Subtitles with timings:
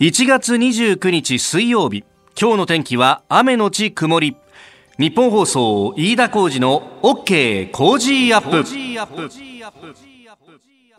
[0.00, 2.02] 1月29日水曜日。
[2.36, 4.36] 今日の天気は雨のち曇り。
[4.98, 10.13] 日本放送飯田浩二の OK コージーアップ。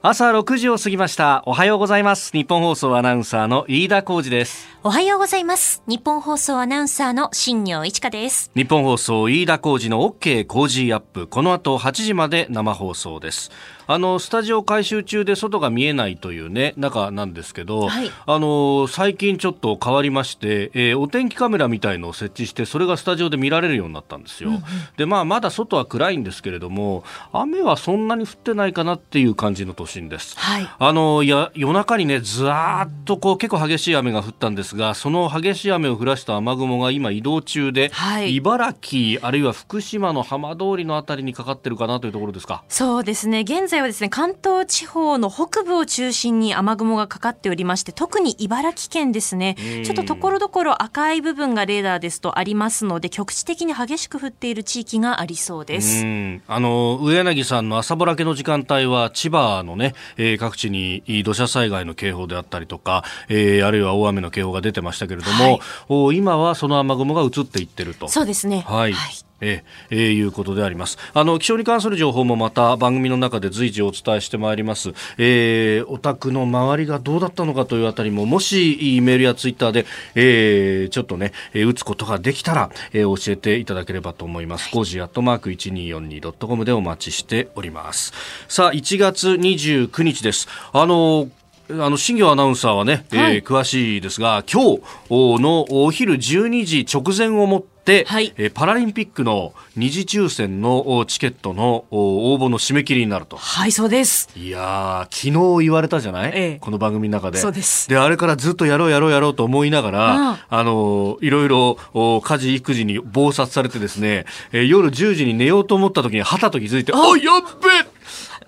[0.07, 1.41] 朝6時を過ぎました。
[1.47, 2.31] おはようございます。
[2.31, 4.67] ニッポン放送アナウンサーの飯田浩司です。
[4.83, 5.81] おはようございます。
[5.87, 8.51] ニッポン放送アナウンサーの新行市佳です。
[8.53, 11.25] ニッポン放送飯田浩司の OK Cozy up。
[11.25, 13.49] この後8時まで生放送です。
[13.87, 24.61] あのスタジオ改修中で外が見えないというね中なんですけど、はい、あの最近ちょっと変わりまして、えー、お天気カメラみたいのを設置してそれがスタジオで見られるようになったんですよ、うんうん、
[24.97, 42.63] でまあまだ外は暗いんですけれども雨はそんなに降ってないかなっていう感じの都心です、はい、あのや夜中にねずーっとこう結構激しい雨が降ったんですがその激しい雨を降らした雨雲が今移動中で、はい、茨城あるいは福島の浜通りのあたりにかかってるかなというところですか？
[42.67, 43.41] そうですね。
[43.41, 56.05] 現在在はですね、関東地方の北部を中心に雨雲がかかっておりまして、特に茨城県ですね、ちょっとところどころ赤い部分がレーダーですとありますので、局地的に激しく降っている地域がありそうです。
[56.47, 59.84] あの、上柳さんの朝ぼらけの時間帯は、千葉のね、
[60.17, 65.59] えー、各地に土砂災害の警報であったりとか、えー、あるいは大雨の警報が出てましたけれども、
[66.05, 68.07] はい、今はその雨雲が移っていってると。
[68.07, 68.63] そうですね。
[68.67, 70.97] はい、はいええー、いうことであります。
[71.13, 79.85] あの気象に関する情報もまた番組の中で随時お伝えしてまいります、えー、お宅の周りがどうだったのかというあたりももしメールやツイッターで、
[80.15, 84.75] えー、ちょっとね、えー、打つことができたら、えー、教えていただければと思います。
[84.75, 88.13] 5時アットマーク 1242.com でお待ちしております。
[88.47, 90.47] さあ1月29日です。
[90.73, 91.29] あの
[91.69, 97.74] あの新業アナウンサーはね、はい、えー、詳しいですが今日のお昼12時直前をもって、
[98.07, 103.37] はい、えパラリンピックの二次抽選のチケットの応募の締め切りになると。
[103.37, 104.27] はい、そうです。
[104.35, 105.31] いや昨日
[105.65, 107.37] 言われたじゃない、ええ、この番組の中で。
[107.37, 107.87] そうです。
[107.87, 111.77] で、あれからずっとやろうやろうやろうと思いながら、あの、いろいろ
[112.23, 117.69] 家事育児に忙殺されてですね、えー、夜10時に寝ようと思った時にはたと気づいて、あ、やっべ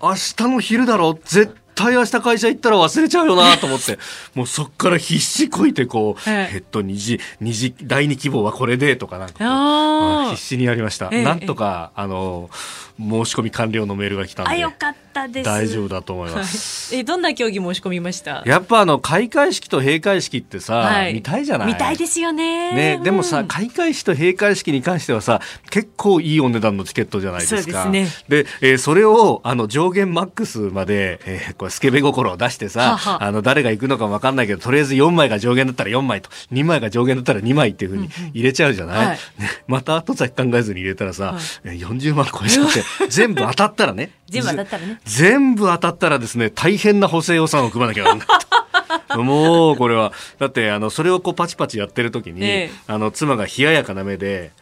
[0.02, 1.14] 明日の昼だろ？
[1.24, 3.98] 絶対明日会社行ったら忘れちゃうよなと思って、
[4.34, 11.10] もうそっから必死こいてこう、えっと、二次、二次、第二希望はこれでとかなんか必死にやりました。
[11.10, 12.50] なんとか、あの、
[12.98, 14.50] 申し込み完了のメールが来たんで。
[14.52, 15.44] あ、よかったです。
[15.44, 16.94] 大丈夫だと思います。
[16.94, 18.42] え、どんな競技申し込みました？
[18.44, 21.68] やっぱあの、開会式と閉会式ってさ、はい、見たいじゃない？
[21.68, 22.98] 見たいですよね。
[22.98, 27.84] ね、でもさ、開会式と閉会式に関してはさ、結構いいお値段のチケットじゃないですか。
[27.84, 28.44] そうですね。
[28.44, 44.10] で、えー、それを、あの、上限マックスまで、えー、これ、スケベ心を出してさ、ははあの、誰が行くのかもわかんないけど、とりあえず4枚が上限だったら4枚と、2枚が上限だったら2枚っていうふうに入れちゃうじゃない、うんうんはい、ね、また後先考えずに入れたらさ、はい、40万超えちゃって、全部当たったらね。
[44.28, 45.00] 全部当たったらね。
[45.04, 49.18] 全部当たったらですね、大変な補正予算を組まなきゃならない。
[49.18, 50.12] もう、これは。
[50.38, 54.52] だって、あの、それをこうパチパチやってる時に、ええ、あの、妻が冷ややかな目で、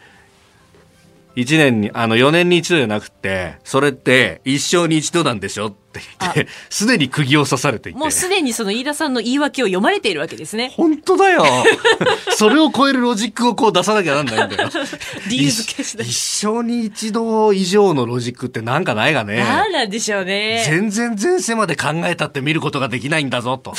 [1.36, 7.98] 1年に、あの、4年に一度じゃなくて、それって一生に一度なんでしょって言って、すでに釘を刺されていて。
[7.98, 10.72] もうすでにその飯田さんの言い訳を読まれているわけですね。
[10.74, 11.44] 本当だよ。
[12.34, 14.70] それを超えるロジックをこう出さなきゃなんないんだよ。
[15.28, 19.36] 理由付けし一生に一度以上のロジックってなんかないがね。
[19.36, 20.64] なんなんでしょうね。
[20.66, 23.74] 全然前世まで考えたって見ることができないんだぞ、と。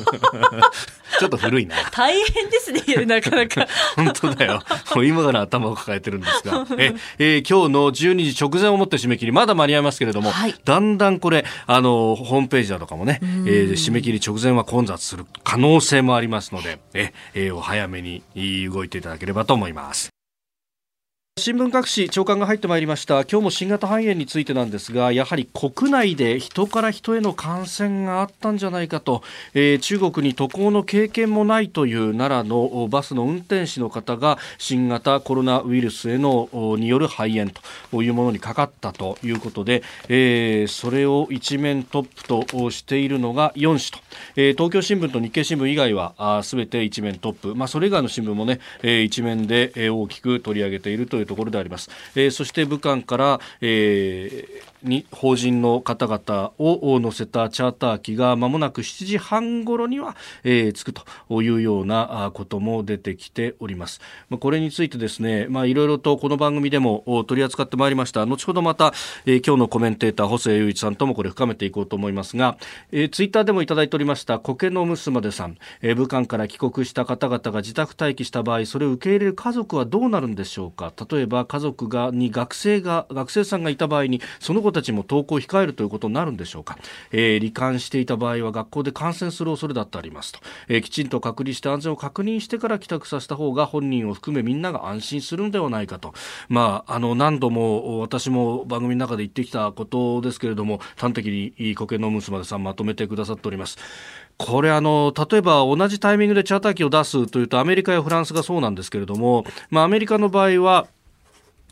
[1.18, 1.76] ちょっと古いな。
[1.90, 3.66] 大変ですね、なかなか。
[3.96, 4.62] 本当だよ。
[4.94, 6.66] もう今から頭を抱えてるんですが。
[6.78, 18.22] え、えー、今日の12時直前をもって締め切り、まだ間に合いますけれども、はい、だんだんこれ、あの、ホームページだとかもね、えー、締め切り直前は混雑する可能性もありますので、え、えー、お早めに
[18.68, 20.13] 動いていただければと思います。
[21.36, 23.22] 新聞各紙長官が入ってまいりました。
[23.24, 37.50] 今日も新型肺炎についてなんですがやはり国内で人から人への感染があったんじゃないかと、えー、中国に渡航の経験もないという奈良のバスの運転手の方が新型コロナウイルスへのによる肺炎
[37.90, 43.98] というものにかかったということで、えー、それを一面トップとしているのが4紙と、
[44.36, 51.90] えー、東京新聞と日経新聞以外はすべて一面トップ、まあ、それ以外の新聞もね、えー、一面で大きく取り上げているというところであります。
[52.14, 64.00] えー、そして武漢から、えー、に法人の方々を乗せたチャーター機がまもなく7時半ごろには、えー、着くというようなことも出てきております。
[64.28, 68.26] まこれについてですね、いろいろとこの番組でも取り扱ってまいりました。
[68.26, 68.92] 後ほどまた、
[69.26, 72.56] えー、今日のコメンテーター、細谷雄一さんともこれ深めていこうと思いますが、
[72.92, 80.92] えー、ツイッターでもいただいておりました苔の娘でさん、えー、武漢から帰国した方々が自宅待機した場合、それを受け入れる家族はどうなるんでしょうか。
[81.10, 86.78] 例えば家族がに学生が学生さんがいた場合にその子たちも登校を控えるということになるんでしょうか、
[87.12, 96.14] えー、罹患していた場合は学校で感染する恐れだってありますと、えー、きちんと隔離して安全を確認してから帰宅させた方が本人を含めみんなが安心するのではないかと、
[96.48, 103.78] まあ、あの何度も私も番組の中で言ってきたことですけれども端的に苔の娘さんまとめてくださっております。
[104.36, 110.88] これあの、例えば同じタイミングでチャーター機を出すというとアメリカやフランスがそうなんですけれども、まあ、アメリカの場合は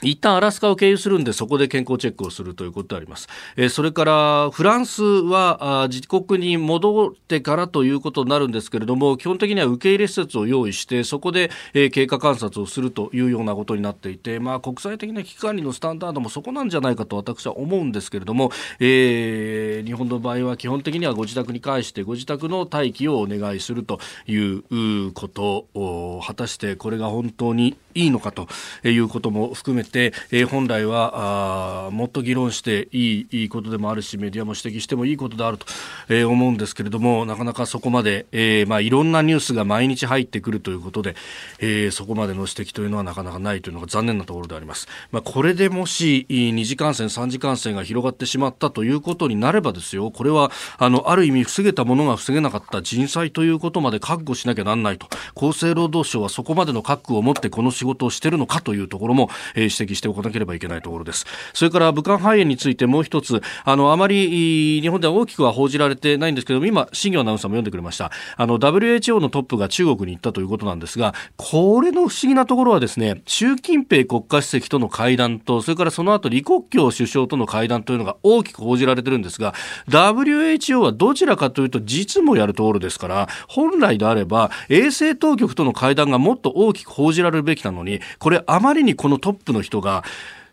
[0.03, 3.29] 一旦アラスカを経由するんでそこで健康チェックをするということであります。
[3.57, 18.51] えー、それからフランスは自国に戻ってからということになるんですけれども基本的には受け入れ施設を用意してそこで、えー、経過観察をするというようなことになっていて、まあ、国際的な危機管理のスタンダードもそこなんじゃないかと私は思うんですけれども、
[18.81, 28.49] えー、日本の場合は基本的にはご自宅に返してご自宅の待機をお願いするということを果たしてこれが本当にいいのかと
[28.85, 35.67] いうことも含めて、えー、本来はあもっと議論していいいいことでもあるしメディアも指摘してもいいことであると、
[36.09, 41.17] えー、思うんですけれどもなかなかそこまで、えーまあ、いろんなニュースが毎日入ってくるということで、
[41.59, 44.89] えー、そこまでの指摘というのはなかなかないというのが残念なところであります。
[45.11, 55.07] まあ、これでもし2次感染3次感染が広がってしまったということになればですよこれはあのある意味防げたものが防げなかった人災ということまで覚悟しなきゃなんないと
[55.37, 61.27] 厚生労働省はそこまでの覚悟を持ってこの仕事をしてるのかというところも、えー、指摘しておかなければいけないところです。
[61.53, 68.13] それから武漢肺炎についてもう一つ、あの、あまり日本では大きくは報じられてないんですけども、今、新業アナウンサーも読んでくれました。
[68.37, 79.55] あの、WHO のトップが中国に行ったということなんですが、これの不思議なところはですね、習近平国家主席との会談と、それからその後李克強首相との会談というのが大きく報じられてるんですが、
[79.89, 90.05] WHO はどちらかというと実務やるところですから、本来であれば衛生当局との会談がもっと大きく報じられるべきなのに、これあまりにこのトップの人が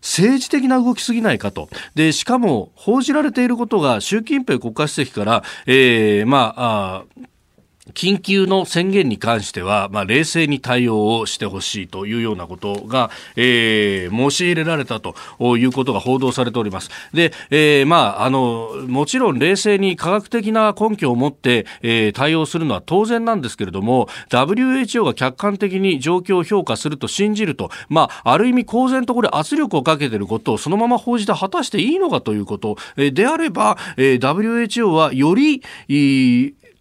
[0.01, 1.69] 政治的な動きすぎないかと。
[1.95, 7.03] で、しかも報じられていることが習近平国家主席から、えー、まあ、あ
[7.93, 15.15] 緊急の宣言に関しては、まあ、冷静に対応をしてほしいというようなことが、えー、申し入れられたと
[15.57, 16.89] いうことが報道されております。
[17.13, 35.63] で、えー、まあ、あの、もちろん冷静に科学的な根拠を持って、えー、対応するのは当然なんですけれども、WHO が客観的に状況を評価すると信じると、まあ、ある意味公然とこれ圧力をかけていることをそのまま報じて果たしていいのかということ、えであれば、え WHO はより、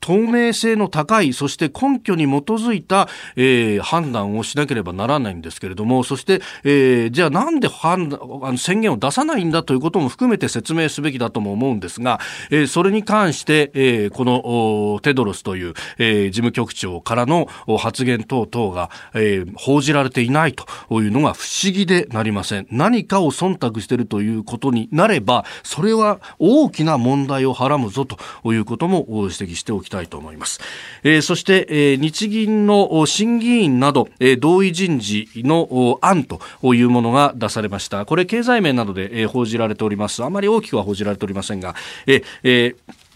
[0.00, 17.46] 透明性の高いそして根拠に基づいた、えー、判断をしなければならないんですけれどもそして、えー、じゃあなんで判断あの宣言を出さないんだということも含めて説明すべきだとも思うんですが、えー、それに関して、えー、このテドロスという、えー、事務局長からの
[17.78, 20.66] 発言等々が、えー、報じられていないと
[21.00, 22.66] いうのが不思議でなりません。
[22.70, 28.18] 何かを忖度しているということになればそれは大きな問題をはらむぞと
[28.52, 30.61] いうことも指摘しておきたいと思います。
[31.02, 36.40] えー、そして、えー、日銀の審議員など、えー、同意人事の案と
[36.75, 38.05] いうものが出されました。
[38.06, 40.23] これ経済面などで、えー、報じられております。
[40.23, 41.75] あまり大きくは報じられておりませんが、
[42.06, 43.08] えーえー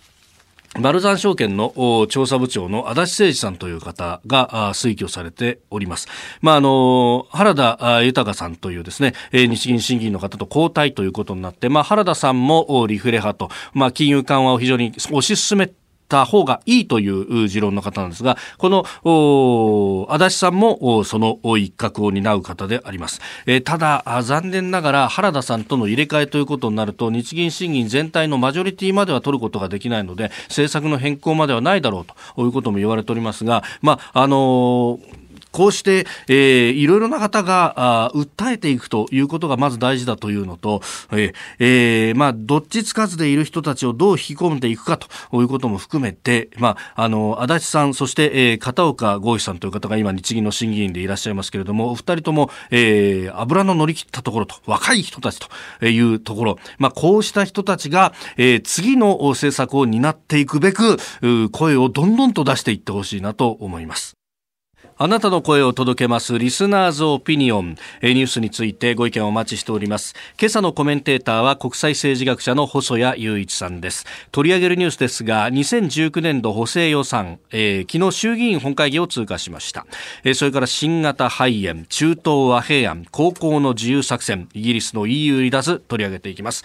[0.78, 6.08] マルザン証券の調査部長の足立誠二さんという方が推挙されております。
[6.40, 15.70] まあ、あの、原田豊さんというですね、日銀審議員の方と交代ということになって、まあ、原田さんもリフレ派と、まあ、金融緩和を非常に推し進め
[16.12, 18.84] た方がいいという持論の方なんですが、この、
[20.10, 23.20] 足立さんもその一角を担う方であります。
[23.46, 35.21] えー、ただ、残念ながら原田さんとの入れ替えということになると、日銀審議全体のマジョリティまでは取ることができないので、政策の変更まではないだろうということも言われておりますが、まあ、あのー
[35.52, 40.80] こうして、えー、いろいろな方があ訴えていくということがまず大事だというのと、
[41.12, 45.08] えーえー、まあ、どっちつかずでいる人たちをどう引き込んでいくかと
[45.40, 55.38] いうことも含めて、まあ、あの、足立さん、そして、えー、片岡剛志さんという方が今日銀の審議員でいらっしゃいますけれども、お二人とも、えー、油の乗り切ったところと、若い人たち
[55.80, 60.96] というところ、まあ、こうした人たちが、えー、次の政策を担っていくべく、
[61.52, 64.21] 声をどんどんと出していってほしいなと思います。
[64.98, 67.76] あなたの声を届けますリスナーズオピニオン。
[68.02, 70.14] ニュースについてご意見をお待ちしております。
[70.38, 74.04] 今朝のコメンテーターは国際政治学者の細谷雄一さんです。
[74.30, 79.86] 取り上げるニュースですが2019年度補正予算、えー、昨日衆議院本会議を通過しました、
[80.24, 86.64] えー、それから新型肺炎中東和平案高校の自由作戦イギリスの EU 離脱取り上げていきます。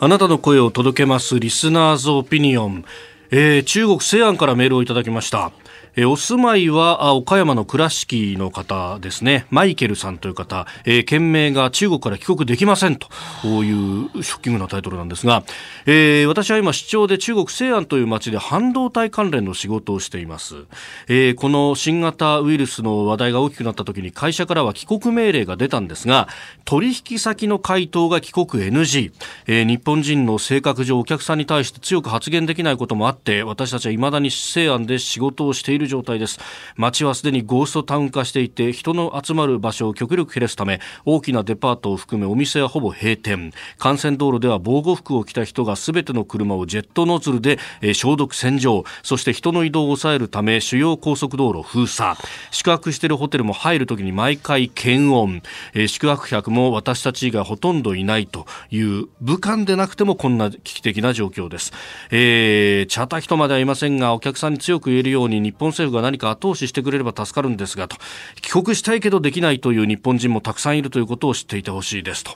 [0.00, 2.84] あなたの声を届けますリスナーズオピニオン。
[3.30, 5.50] えー、中国西安からメールをいただきました。
[5.96, 9.46] えお住まいは岡山の倉敷の方ですね。
[9.50, 13.08] マイケルさんという方、えー、件名が中国から帰国できませんと。
[13.44, 15.44] いうショッキングなタイトルなんですが、
[15.86, 20.64] えー、私は今市長で中国西安という町で半導体関連の仕事をしています、
[21.08, 26.28] えー、この新型ウイルスの話題が大きくなった時に会社からは帰国命令が出たんですが
[26.64, 29.12] 取引先の回答が帰国 NG、
[29.46, 36.38] え、日本人の性格上お客さんに対して強く発言できないこともあって私たちは未だに西安で仕事をしているる状態です。
[36.76, 43.52] 街はすでにゴーストタウン化していて人の集まる場所を極力減らすため大きなデパートを含めお店はほぼ閉店。
[43.82, 47.58] 幹線道路では防護服を着た人がすべての車をジェットノズルで
[47.94, 48.84] 消毒洗浄。
[49.02, 52.16] そして人の移動を抑えるため主要高速道路封鎖。
[52.50, 55.42] 宿泊しているホテルも入るときに毎回検温。
[55.86, 61.72] 宿泊客も私たち以外ほとんどいないという武漢でなくてもこんな危機的な状況です、
[62.10, 67.96] えー、チャーター人まではいませんがお客さんに強く言えるように日本政府が何か後押ししてくれれば助かるんですがと。
[68.40, 72.30] 帰国したいけどできないという日本人もたくさんいるということを知っていてほしいですと。
[72.30, 72.34] い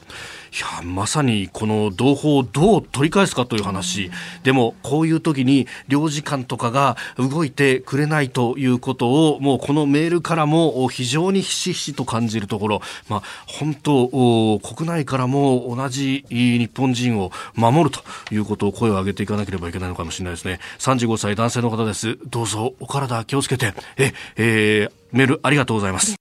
[0.61, 4.11] やまさにこの同胞をどう取り返すかという話。
[4.43, 18.01] でもこういう時に領事館とかが動いてくれないということをもうこのメールからも非常にひしひしと感じるところ、まあ、本当国内からも同じ日本人を守ると
[18.35, 20.61] いうことを声を上げていかなければいけないのかもしれないですね。
[20.79, 22.19] 35歳男性の方です。
[22.27, 26.17] どうぞお体気をつけてえ、えー、メールありがとうございます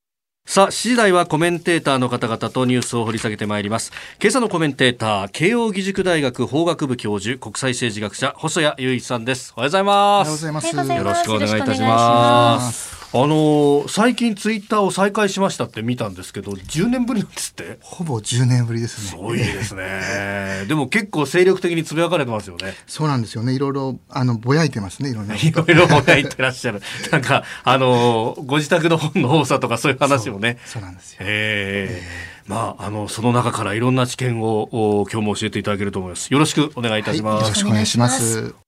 [0.48, 3.92] さあ、7時台はコメンテーターの方々とニュースを掘り下げてまいります。
[4.18, 9.52] 今朝のコメンテーター、慶應義塾大学法学部教授、国際政治学者、細谷雄一さんです。
[9.54, 10.28] おはようございます。
[10.28, 10.96] おはようございます。
[10.96, 12.97] よろしくお願いいたします。
[13.10, 17.78] あの最近ツイッターを再開しましたって見たんですけど10年ぶりなんですって？
[17.80, 19.08] ほぼ10年ぶりですね。
[19.08, 20.64] すごいですね。
[20.68, 22.74] でも結構精力的につぶやかれてますよね。
[22.86, 23.54] そうなんですよね。
[23.54, 26.82] いろいろあのぼやいてますねいろんないろいろぼやいてらっしゃる。
[27.10, 30.58] なんかあのご自宅の本の多さとかそういう話もね。
[30.66, 31.18] そうなんですよ。
[31.20, 36.32] ええー、まあ、あの、その中からいろんな知見を今日も教えていただけると思います。
[36.32, 37.34] よろしくお願いいたします。
[37.36, 38.67] はい、よろしくお願いします。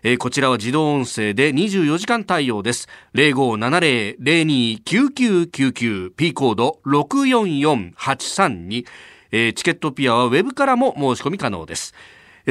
[0.03, 2.87] えー、こちらは自動音声で24時間対応です。
[3.13, 8.85] 0570-02-9999 P コード644-832、
[9.31, 11.93] えー、チケットピアはウェブからも申し込み可能です。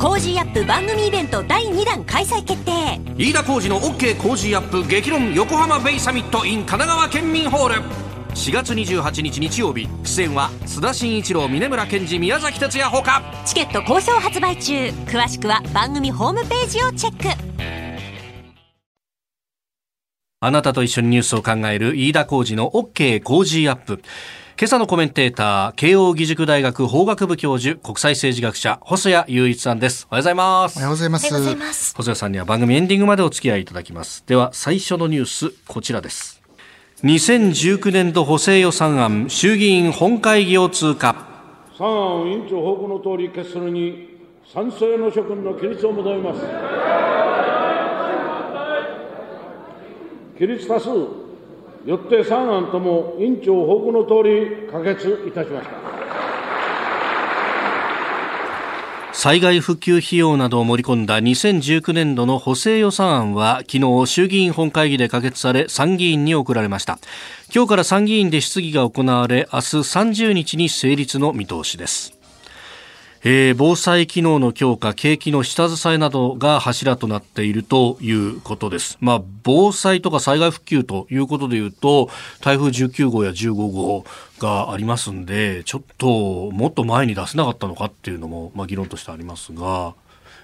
[0.02, 3.00] Cozy up 番組イベント第2弾開催決定。
[3.20, 7.76] 飯田浩司の OK コージーアップ激論横浜ベイサミット in 神奈川県民ホール。
[8.34, 9.88] 4月28日日曜日。
[10.04, 13.22] 出演は須田慎一郎峯村健司宮崎哲弥ほか。
[13.46, 14.74] チケット好評発売中。
[15.06, 17.62] 詳しくは番組ホームページをチェック。
[20.40, 24.02] あなたと一緒にニュースを考える飯田浩司の OK コージーアップ
[24.62, 30.06] 今朝のコメンテーター、慶應義塾大学法学部教授、国際政治学者、細谷雄一さんです。
[30.12, 30.78] おはようございます。
[30.78, 31.18] おはようございま
[31.74, 31.96] す。
[31.96, 34.24] 細谷さんには番組エンディングまでお付き合いいただきます。
[34.28, 36.44] では、最初のニュース、こちらです。
[37.04, 41.16] 2019年度補正予算案、衆議院本会議を通過。
[41.76, 44.20] 参案委員長報告の通り決するに、
[44.54, 46.42] 賛成の諸君の起立を求めます。
[50.38, 51.21] 起立多数
[51.86, 55.92] よって3案とも委員長報告の通り可決いたしました。
[59.14, 66.98] 災害復旧費用などを盛り込んだ2019年度の補正予算案は昨日衆議院本会議で可決され参議院に送られました
[67.54, 72.21] 今日から参議院で質疑が行われ明日30日に成立の見通しです
[73.24, 78.98] えー、防災機能の強化、景気の下支えなどが柱となっているということです。
[79.00, 82.10] まあ、防災とか災害復旧ということでいうと、
[82.40, 84.06] 台風19号や15号
[84.40, 89.94] がありますんで、ちょっともっと前に出せなかったのかっていうのも、まあ、議論としてありますが、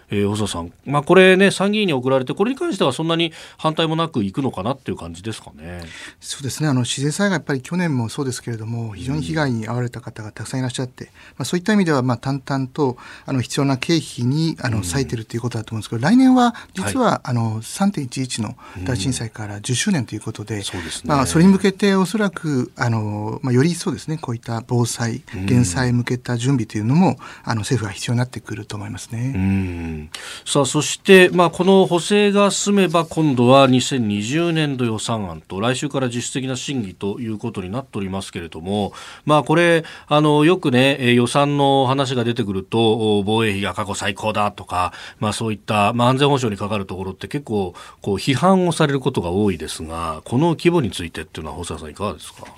[0.09, 5.81] えー、細田さん、まあ、これね、参議院に送られて、これに関してはそんなに反対もなくいくのかなっていう感じですかね。
[6.21, 6.69] そうですね。
[6.69, 21.09] あの、自然災害、やっぱり去年もそうですけれども、非常に被害に遭われた方がたくさんいらっしゃって、うん、まあ、そういった意味では、まあ、淡々と、あの、必要な経費に、あの、割いてるということだと思うんですけど、来年は、実は、はい、あの、3.11の大震災から10周年ということで、うん、そうですね。
[21.09, 29.33] まあ、それに向けて、おそらく、あの、まあ、よりそうですね、こういった防災、減災向けた準備というのも、あの、政府が必要になってくると思いますね。
[29.35, 29.96] うん。
[30.45, 38.93] さあ、そして、まあ、この補正が進めば今度は2020年度予算案と来週から実質的な審議ということになっておりますけれども、
[39.25, 52.41] まあ、これあのよくね予算の話が出てくると防衛費が過去最高だとか、まあ、そういった、まあ、安全保障にかかるところって結構こう批判をされることが多いですがこの規模についてっていうのは細田さんいかがですか？
[52.45, 52.53] ま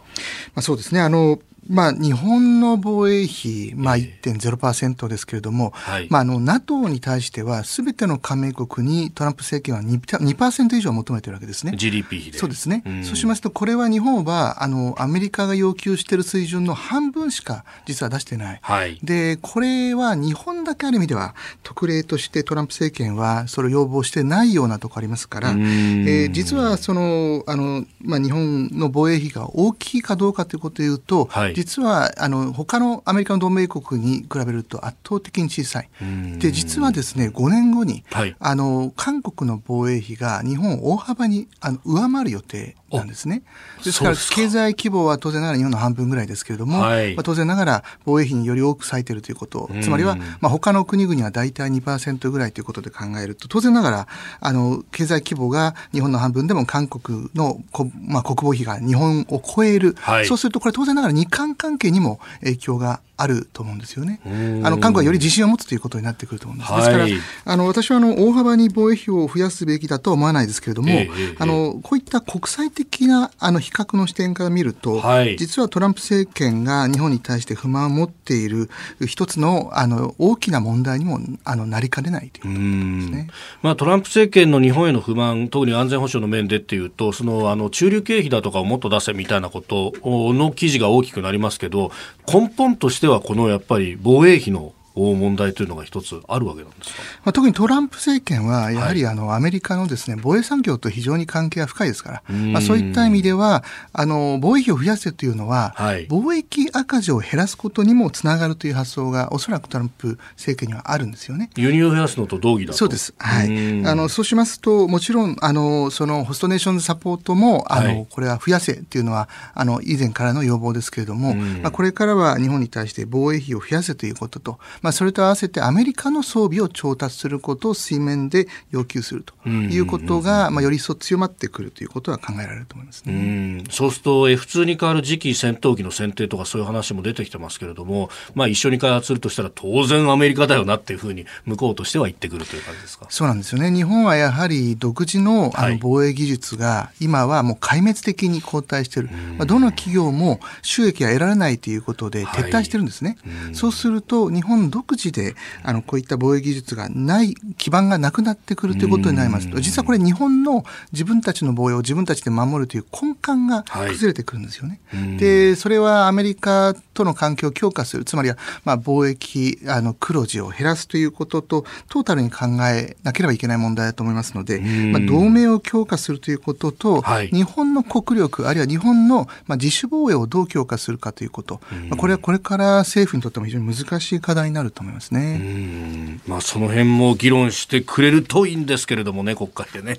[0.56, 1.02] あ、そうですね。
[1.02, 11.74] あのまあ、日本の防衛費、まあ、1.0%ですけれども、はい、まあ、あの、NATO に対しては、すべての加盟国にトランプ政権は 2%, 2以上求めてるわけですね。
[11.76, 12.38] GDP 比で。
[12.38, 12.84] そうですね。
[12.86, 18.60] うん、そうしますと、これは日本は、あの、アメリカが要求している水準の半分しか実は出してない。
[18.62, 35.90] はい、で、これは日本だけある意味では、特例としてトランプ政権はそれを要望してないようなところありますから、えー、実はその、あの、まあ、日本の防衛費が大きいかどうかということでいうと、はい実はあの他のアメリカの同盟国に比べると圧倒的に小さい。
[36.38, 43.44] で実はですね5年後に、はい、あの韓国の防衛費が日本を大幅にあの上回る予定なんですね。
[43.84, 54.08] ですから経済規模は当然ながら日本の半分ぐらいですけれども、はい、まあ、当然ながら防衛費により多く割いているということ、つまりは、まあ、他の国々は大体2%ぐらいということで考えると、当然ながら
[54.40, 64.20] あの経済規模が日本の半分でも韓国のこ、まあ、国防費が日本を超える、はい、そうするとこれ当然ながら日韓関係にも影響があると思うんですよね。
[64.64, 66.74] あの韓国はより自信を持つということになってくると思うんです。
[66.74, 67.06] ですから、
[67.46, 78.70] あの私はあの大幅に防衛費を増やすべきだとは思わないですけれども、えー、あのこういった国際的なあの比較の視点から見ると、はい、実はトランプ政権が日本に対して不満を持っている
[79.06, 83.28] 一つのあの大きな問題にもあのなりかねないということですね。
[83.62, 91.92] まあトランプ政権の日本への不満、特に安全保障の面でっていうと、そのあの中流経費だとかをもっと出せみたいなことの記事が大きくなりますけど、
[92.28, 94.74] 根本としてはこのやっぱり防衛費の
[95.16, 111.50] 問題というのが一つあるわけなんですか、まあ、特にトランプ政権は、やはりあの、アメリカのですね、防衛産業と非常に関係が深いですから、まあ、そういった意味では、あの、防衛費を増やせというのは、はい、貿易赤字を減らすことにもつながるという発想が、おそらくトランプ政権にはあるんですよね。
[111.56, 113.14] 輸入を増やすのと同義だそうです。
[113.18, 113.86] はい。
[113.86, 133.64] あの、そうしますと、もちろん、あの、そのホストネーションサポートも、あの、はい、これは増やせっていうのは、あの、以前からの要望ですけれども、まあ、これからは日本に対して防衛費を増やせということと、まあ、それと合わせてアメリカの装備を調達することを水面で要求するということが、まあ、より一層強まってくるということは考えられると思いますね。
[133.68, 143.06] うそうすると F2 に代わる次期戦闘機の選定とかそういう話も出てきてますけれども、まあ、一緒に開発するとしたら当然アメリカだよなっていうふうに向こうとしては言ってくるという感じですか？
[143.10, 143.72] そうなんですよね。
[143.72, 149.10] 日本はやはり独自のあの防衛技術が今はもう壊滅的に後退している。
[149.38, 153.18] まあ、どの企業も収益が得られないということで撤退してるんですね。
[153.46, 164.80] はい、そうすると日本独自であのこういった防衛技術がない基盤がなくなってくるということになりますと実はこれ日本の自分たちの防衛を自分たちで守るという根幹が崩れてくるんですよね。
[164.88, 186.20] はい、でそれはアメリカとの関係を強化するつまりはまあ貿易あの黒字を減らすということとトータルに考えなければいけない問題だと思いますので、まあ、同盟を強化するということと、はい、日本の国力あるいは日本のまあ自主防衛をどう強化するかということ、まあ、これはこれから政府にとっても非常に難しい課題になると思いますね。
[186.28, 189.98] まあ、その辺も議論してくれるといいんですけれどもね、国会でね。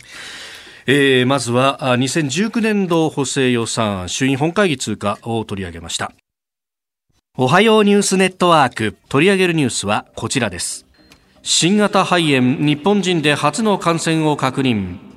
[0.87, 6.13] えー、まずは2019年度補正予算衆院本会議通過を取り上げました。
[7.37, 8.97] おはようニュースネットワーク。
[9.09, 10.87] 取り上げるニュースはこちらです。
[11.43, 15.10] 新型肺炎日本人で初の感染を確認。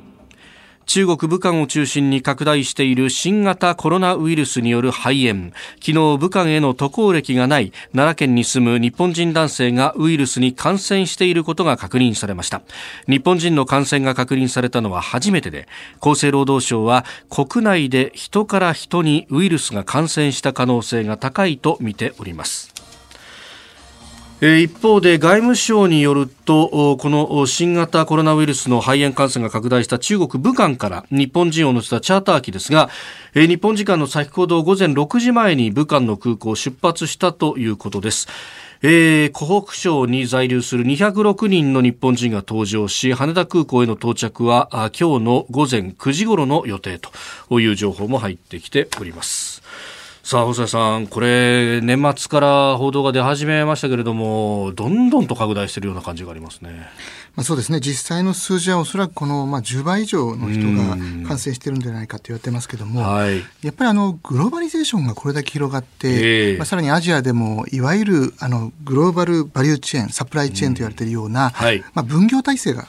[0.85, 5.51] 中国武漢を中心に拡大している新型コロナウイルスによる肺炎。
[5.79, 12.61] 昨日武漢への渡航歴がない奈良県に住む日本人男性がウイルスに感染していることが確認されました。
[13.07, 15.67] 日本人の感染が確認されたのは初めてで
[16.01, 22.72] 厚生労働省は国内で人から人にウイルスが感染した可能性が高いと見ております。
[24.43, 32.89] 一方で外務省によるとこの新型コロナウイルスの肺炎感染が拡大した中国武漢から日本人を乗せたチャーター機ですが
[33.33, 38.27] 日本時間の先ほど午前6時前に武漢の空港を出発したということです。
[38.85, 44.67] えー、湖北省に在留する206人の日本人が搭乗し羽田空港への到着は
[44.99, 46.99] 今日の午前9時頃の予定
[47.47, 49.63] という情報も入ってきております。
[50.23, 56.87] さあ、細谷さん、これ、年末から報道が出始めましたけれども、どんどんと拡大しているような感じがありますね。
[57.35, 60.95] まあ、そうですね、実際の数字はおそらくこの、まあ、10倍以上の人が
[61.27, 72.87] 感染しているんじゃないかと言われてますけれども、はい、やっぱりあのグローバリゼーションがこれだけ広がって、えー、まあ、さらにアジアでも、いわゆるあのグローバルバリューチェーン、サプライチェーンと言われているような、はい、まあ、分業体制が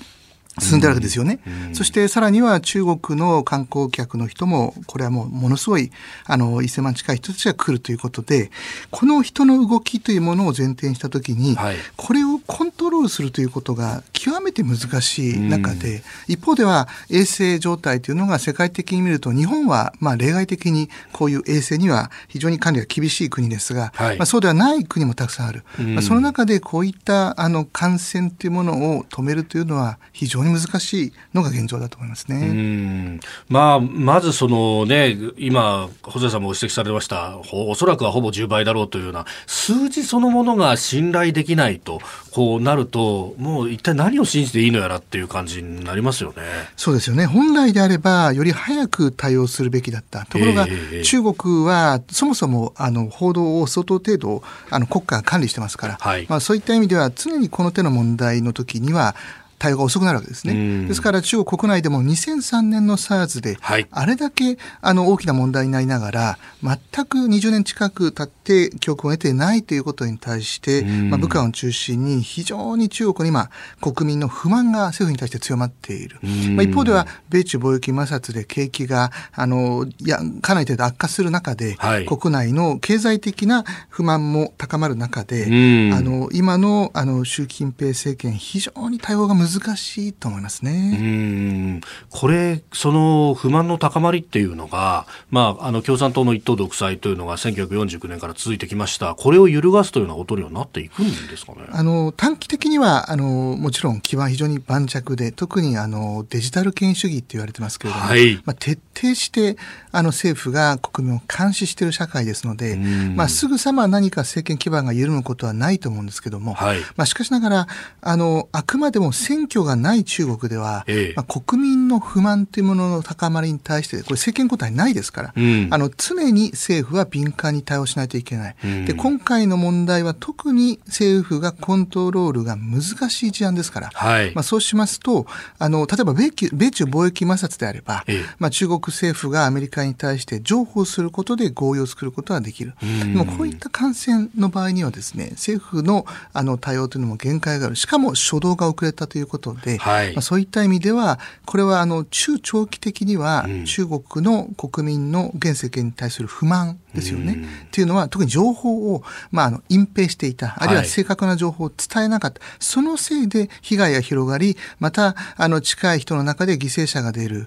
[0.61, 5.91] 進んでるわけですよね、うん、そしてさらには中国の観光客の人もこれはもうものすごい
[6.27, 8.51] あの1000万近い人たちが来るということで
[8.91, 33.21] この人の動きというものを前提にしたときに、はい、これをコントロールするということが極めて難しい中で、うん、一方では衛生状態というのが世界的に見ると日本はまあ例外的にこういう衛生には非常に管理が厳しい国ですが、はい、まあ、そうではない国もたくさんある、うん、まあ、その中でこういったあの感染というものを止めるというのは非常に難しいのが現状だと思いますね。
[33.49, 46.43] まあ、まずそのね、今、細谷さんもご指摘されました、おそらくはほぼ10倍だろうというような、数字そのものが信頼できないと、こうなると、もう一体何を信じていいのやらっていう感じになりますよね。
[46.77, 47.27] そうですよね。
[47.27, 50.27] 本来であれば、より早く対応するべきだった。
[50.27, 59.15] ところが、えー、中国はそもそもあの報道を相当程度あの国家が管理してますから、はい、まあ、そういった意味では常にこの手の問題の時には
[59.59, 60.87] 対応が遅くなるわけですね。
[60.87, 63.59] ですから中国国内でも2003年の SARS で、
[63.91, 76.19] あれだけあの大きな問題になりながら、全く20年近く経って教訓を得てないということに対して、まあ、武漢を中心に非常に中国に今、国民の不満が政府に対して強まっている。
[76.55, 90.99] まあ、一方では、米中貿易摩擦で景気が、あの、いや、かなり程度悪化する中で、はい、国内の経済的な不満も高まる中で、あの、今の、あの、習近平政権、非常に対応が難難しいと思いますね。
[90.99, 91.81] うん。
[92.11, 101.67] これ、その不満の高まりっていうのが、まあ、あの共産党の一党独裁というのが1949年から続いてきました、これを揺るがすというようなことにはなっていくんですかね？
[101.71, 109.57] あの短期的にはあのもちろん基盤非常に盤石で、特にあのデジタル権威主義って言われてますけれども、はい、まあ、徹底して
[109.93, 117.67] あの政府が国民を監視している社会ですので、まあ、すぐさま何か政権基盤が緩むことはないと思うんですけども、はい、まあ、しかしながら
[118.01, 128.95] あのあくまでも選選挙がない中国では、ええ、まあ、国民の不満というものの高まりに対して、これ政権交代ないですから、うん、あの常に政府は敏感に対応しないといけない、うん、で。
[128.95, 135.27] 今回の問題は特に政府がコントロールが難しい事案ですから、はい、まあ、そうしますと、
[135.59, 142.75] あの例えば米米中貿易摩擦であれば、え、まあ、中国政府がアメリカに対して譲歩することで合意を作ることができる。
[142.83, 147.77] うん、でもこういった感染の場合にはですね、政府のあの対応というのも限界がある。
[147.77, 157.45] しかも初動が遅れたということで、はい、まあ、そういった意味では、これはあの中長期的には中国の国民の現政権に対する不満ですよね。
[157.67, 167.47] っていうのは、特に情報を、まあ、あの隠蔽していた、あるいは正確な情報を伝えなかった、はい、そのせいで被害が広がり、またあの近い人の中で犠牲者が出る、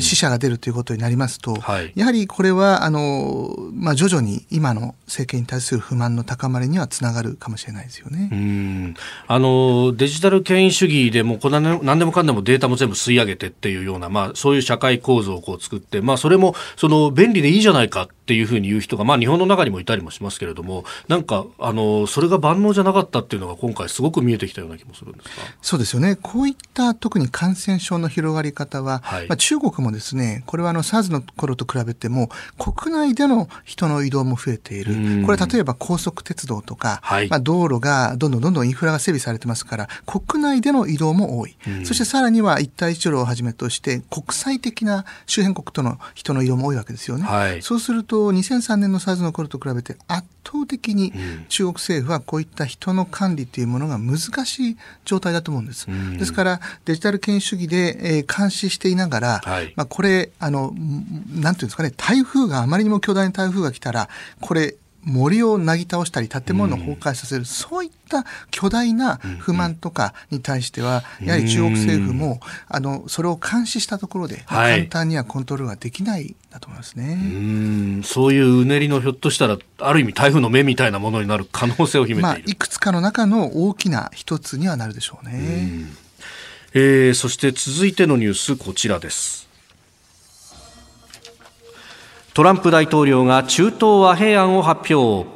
[0.00, 8.94] 死者が出るということになりますと、はい、やはりこれはあの、まあ、徐々に今の政権に対する不満の高まりにはつながるかもしれないですよね。
[9.26, 26.16] あのデジタル権威主義でもこ何でもかんでもデータも全部吸い上げてっていうような、まあ、そういう社会構造をこう作って、まあ、それもその便利でいいじゃないかっていうふうに言う人が、まあ、日本の中にもいたりもしますけれども、なんか、あの、それが万能じゃなかったっていうのが今回すごく見えてきたような気もするんですかそうですよね。
[26.16, 35.24] こういった特に感染症の広がり方は、はい、まあ、中国もですね、これはあの SARS の頃と比べても、国内での人の移動も増えている。
[35.24, 41.56] これ例えば高速鉄道とか、はい、まあ、道路がどんどんどんどんインフラが整備されてますから、国内での移動も多い。
[41.84, 47.24] そしてさらには一帯一路をはじめとして、国際的な周辺国との人の移動も多いわけですよね。
[47.24, 51.12] はい、そうすると、2003年のサイズの頃と比べて圧倒的に
[51.48, 55.86] 中国政府はこういった人の管理というものが難しい状態だと思うんです。
[56.18, 60.72] ですからデジタル権威主義で、えー、監視していながら、はい、まあ、これあの
[61.34, 64.08] なんていうんですかね台風があまりにも巨大な台風が来たら
[64.40, 64.74] これ
[65.08, 77.18] 森をなぎ倒したり建物を崩壊させる、うん、そういった巨大な不満とかに対しては、うん、やはり中国政府も、あのそれを監視したところで、はい、簡単にはコントロールができないだと思いますね。
[77.20, 77.26] う
[77.98, 78.02] ん。
[78.04, 85.32] そういううねりのひょっとしたらある意味台風の目みたいなものになる可能性を秘めている、まあ、いくつかの中の大きな一つにはなるでしょうね。
[85.94, 86.08] う
[86.74, 89.47] えー、そして続いてのニュースこちらです。
[92.34, 95.28] トランプ大統領が中東和平案を発表。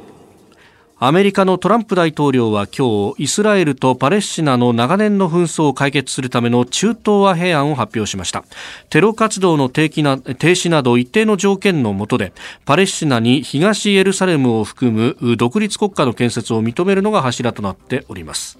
[0.99, 8.45] アメリカのトランプ大統領は今日イスラエルとパレスチナの長年の紛争を解決するための中東和平案を発表しました。
[8.89, 12.31] テロ活動の停止など一定の条件の下で
[12.63, 18.57] パレスチナに東エルサレムを含む独立国家の建設を認めるのが柱となっております。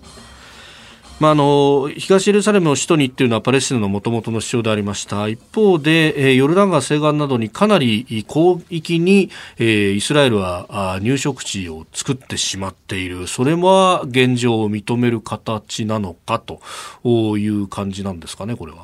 [1.19, 5.27] まあ、あの東エルサレムを首都にっていうのはパレスチナのもともとの主張でありました。
[5.27, 13.27] 一方で、えー、ヨルダン川西岸などにかなり広域に、えー、イスラエルは入植地を作ってしまっている。
[13.27, 16.59] それは現状を認める形なのかと
[17.37, 18.79] いう感じなんですかねこれは。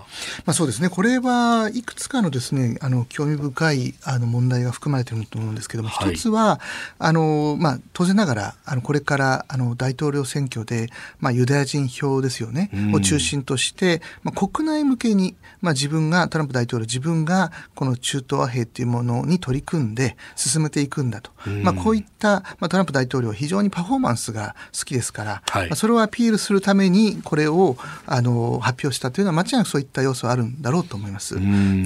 [0.45, 0.89] まあ、そうですね。
[0.89, 6.59] これはいくつかのですねあの興味深いあの問題が含まれていると思うんですけども、はい、一つは
[6.99, 10.89] あの、まあ、当然ながらあのこれからあの大統領選挙で、
[11.19, 21.31] まあ、ユダヤ人票ですよね、を中心として、まあ、国内向けに、まあ、自分がトランプ大統領自分がこの中東和平というものに取り組んで進めていくんだと、
[21.63, 31.37] まあ、こういった、まあ、トランプ大統領は非常にパフォーマンスが好きですから、はい、まあ、それをアピールするためにこれをあの発表したというのは間違いなくそういった要素はあるんだろうと思います。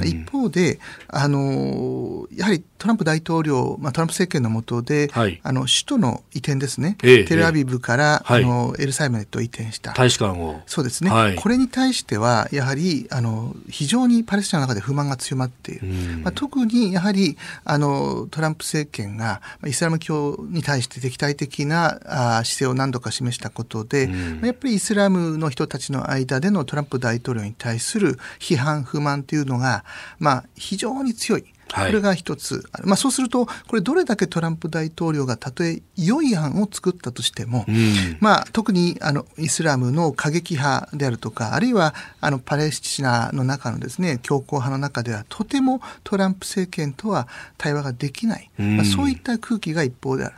[0.03, 9.93] 一方であのやはりトランプ大統領、まあ、トランプ政権の下で、はい、あの首都の移転ですね、ええ、テルアビブから、え、あのエルサレムへと移転した。
[9.93, 10.61] 大使館を。
[10.65, 15.87] そうですね、はい、これに対してはやはりあの非常にパレスチナの中で不満が強まっている、
[16.23, 21.99] まあ、特にやはりあのトランプ政権がイスラム教に対して敵対的な
[22.39, 24.09] あ姿勢を何度か示したことで、
[24.41, 29.83] やっぱりイスラムの人たちの間でのトランプ大統領に対する批判不満というのが、
[30.19, 31.45] まあ、非常に強い。
[31.73, 50.35] これが一つ、はい、まあ、そうするとこれどれだけトランプ大統領がたとえ良い案を作ったとしても、うん、まあ、特にあのイスラムの過激派であるとかあるいはあのパレスチナの中のですね強硬派の中ではとてもトランプ政権とは対話ができない、うん、まあ、そういった空気が一方である。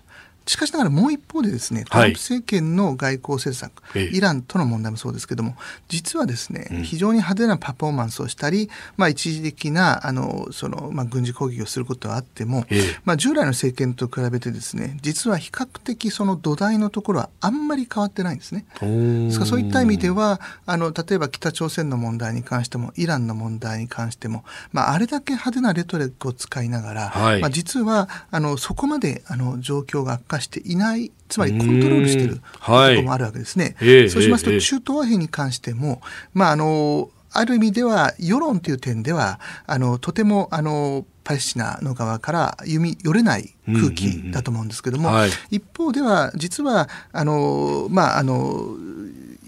[0.47, 5.55] しかしながらもう一方でですねトランプ政権の外交政策、はい、イランとの問題もそうですけども
[5.87, 12.65] 実はですね、うん、非常に派手なパフォーマンスをしたり、まあ、一時的なあのその、まあ、軍事攻撃をすることはあっても、
[13.03, 18.65] まあ、従来の政権と比べてですね実は比較的その土台のところはあんまり変わってないんですね。
[18.81, 33.75] ですからそういった意味ではあの例えば北朝鮮の問題に関してもイランの問題に関しても、まあ、あれだけ派手なレトリックを使いながら、はい、まあ、実はあのそこまであの状況が悪化していないつまりコントロールしているところもあるわけですね。
[33.79, 36.01] はい、そうしますと、中東和平に関しても、
[36.33, 45.11] まあ、あのある意味では世論という点ではあのとてもあのパレスチナの側から読み寄れない空気だと思うんですけども、
[45.49, 48.75] 一方では実はあのまああの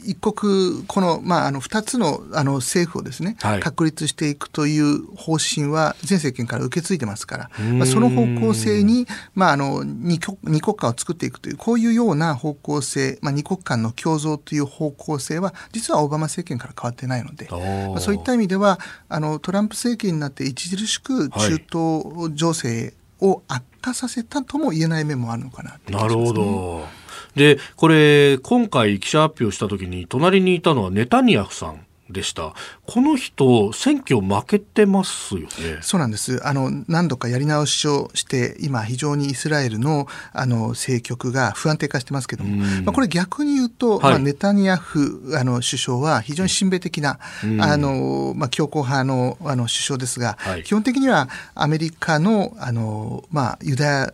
[0.08, 27.07] 一国この,、まあ、あの2つのあの政府をですね、はい、確立していくという方針は前政権から受け継いでますから、まあ、その方向性に、まあ、あの 2, 国2国家を作っていくというこういうような方向性、まあ、2国間の共存という方向性は実はオバマ政権から変わってないので、まあ、そういった意味ではあのトランプ政権になって著しく中東情勢を悪化させたとも言えない面もあるのかな、ね、なるほど。
[27.38, 31.87] で、これ、今回記者発表した時に、隣にいたのはネタニヤフさん。
[32.10, 32.54] でした。
[32.86, 35.48] この人、選挙負けてますよね。
[35.82, 36.46] そうなんです。
[36.48, 47.20] あの、何度かやり直しをして、今非常にイスラエルの、あの、政局が不安定化してますけども、まあ、これ逆に言うと、はい、まあ、ネタニヤフ、あの、首相は非常に親米的な、
[47.60, 54.14] あの、まあ、強硬派の、あの、首相ですが、はい、基本的にはアメリカの、あの、まあ、ユダヤ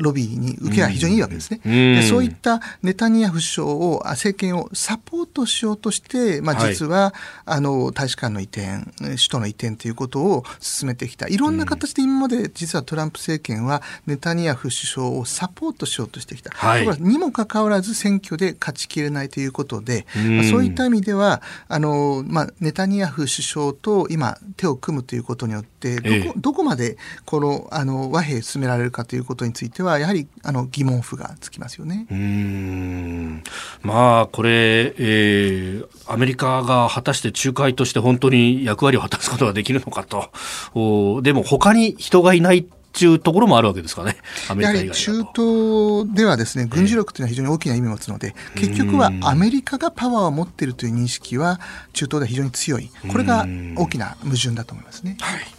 [0.00, 1.60] ロビーに受けは非常にいいわけですね。
[1.64, 7.05] でそういったネタニヤフ首相を、政権をサポートしようとして、まあ、実は、はい
[7.44, 11.28] あのの大使館の移転首都の移転ということを進めてきた。
[11.28, 32.06] いろんな形で今まで実はトランプ政権はネタニヤフ首相をサポートしようとしてきた、はい、にもかかわらず選挙で勝ちきれないということで、まあ、そういった意味ではあの、まあ、ネタニヤフ首相と今手を組むということによってどこええ、どこまでこのあの和平進められるかということについてはやはりあの疑問符がつきますよね。
[32.10, 33.42] うん。
[33.82, 40.30] まあこれ、えー、アメリカが果たして仲介として本当に役割を果たすことができるのかと。
[40.74, 42.64] おでも他に人がいないっ
[42.98, 44.16] ていうところもあるわけですかね、
[44.48, 51.60] アメリカやはり中東ではですね、軍事力というのは非常に大きな意味を持つので、結局はアメリカがパワーを持っているという認識は、
[51.92, 55.18] 中東では非常に強い、これが大きな矛盾だと思いますね。
[55.20, 55.56] はい。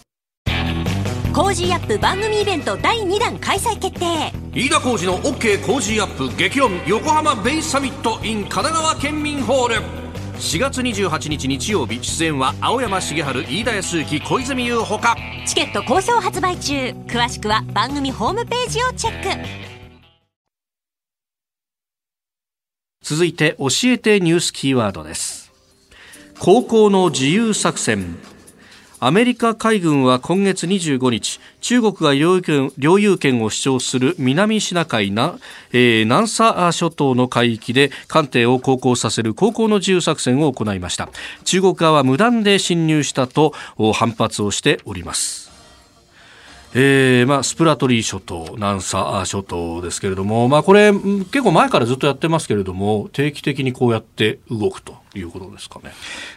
[1.32, 4.32] Cozy up 番組イベント第2弾開催決定。
[4.52, 10.07] 飯田浩司の OK コージーアップ激論横浜ベイサミット in 神奈川県民ホール
[10.38, 15.16] 4月28日日曜日出演は青山繁晴飯田泰之小泉悠ほか。
[15.44, 16.74] チケット好評発売中。
[17.08, 19.28] 詳しくは番組ホームページをチェック。
[23.02, 25.52] 続いて教えてニュースキーワードです。
[26.38, 28.16] 高校の自由作戦
[29.00, 35.38] アメリカ海軍は今月25日中国が領有権領有権を主張する南シナ海な、
[35.72, 41.10] えー、南沙諸島の海域で艦艇を航行させる航行の自由作戦を行いました。
[41.44, 43.54] 中国側は無断で侵入したと
[43.94, 45.48] 反発をしております。
[46.74, 54.96] えーまあ、スプラトリー諸島、南沙諸島ですけれども、まあ、これ、結構前からずっとやってますけれども、定期的にこうやって動くと。
[55.14, 55.92] いうことですかね。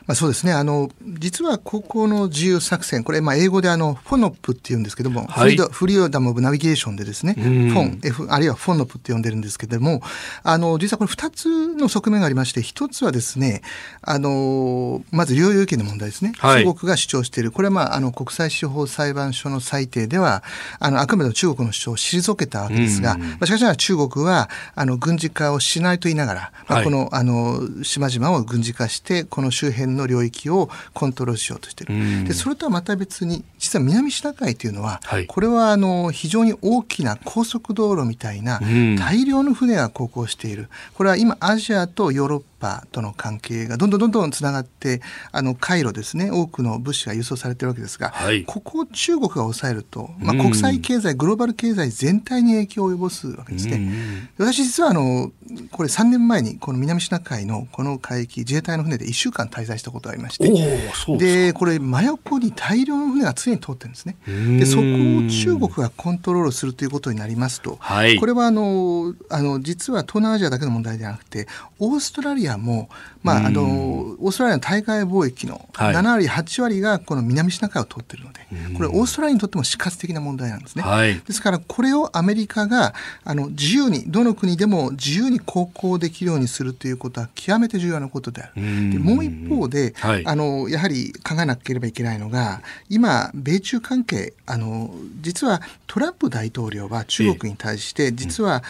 [0.07, 0.53] まあ、そうですね。
[0.53, 10.01] あの、実は高校の自由作戦、これ、まあ、英語であの、フォノップっていうんですけども、はい、フリーダム・オブ・ナビゲーションでですね、フォン、F、あるいはフォノップって呼んでるんですけれども、
[10.43, 13.61] あの、実はこれ二つの側面がありまして、一つはですね、
[14.01, 16.33] あの、まず領有権の問題ですね。
[16.37, 20.43] はい、中国が主張している、これはまあ、あの、国際司法裁判所の裁定では、
[20.79, 32.27] あの、あくまでも中国の主張を退けたわけですが、まあ、しかしながら中国は、あの、軍事化をしないと言いながら、まあ、この、はい、あの、島々を軍事化して、この周辺の領域をコントロールしようとしている。
[32.27, 38.59] で、それとはまた別に、実は南シナ海というのは、はい、これは、あの、非常に大きな高速道路みたいな、
[38.97, 40.69] 大量の船が航行している。
[40.93, 46.29] これは今、アジアとヨーロッパパとの関係がどんどんどんどんつながってあの回路ですね。
[46.31, 54.29] 多くの物資が輸送されてるわけですが、はい、ここを中国が抑えると、まあ、国際経済グローバル経済全体に影響を及ぼすわけですね。
[54.37, 55.31] 私実はあの
[55.71, 64.17] これ3年前にこの南シナ海のこの海域自衛隊の船で1週間滞在したことがありましてでこれ真横に大量の船が常に通ってるんですね。
[64.25, 71.47] でそこを中国がコントロールするということになりますと、はい、これはあのあの実は東南アジアだけの問題ではなくて
[71.79, 72.89] オーストラリアも、
[73.23, 78.41] まあ、あのオーストラリアの対外貿易の7割、8割がこの南シナ海を通っているので、
[78.75, 80.83] これオーストラリアにとっても死活的な問題なんですね。
[80.83, 88.91] はい、ですからこれをアメリカがあの自由にどの国でも自由に航行できるようにするということは極めて重要なことである。
[88.91, 98.61] でもう一方で、はい、あのやはり考えなければいけないのが今米中関係あの実はトランプ大統領は中国に対して実は、うん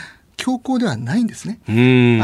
[0.42, 1.60] 強硬ではないんですね。
[1.68, 1.72] あ